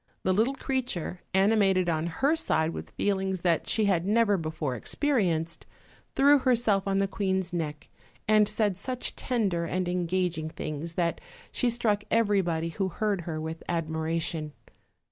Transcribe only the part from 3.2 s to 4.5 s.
that she had never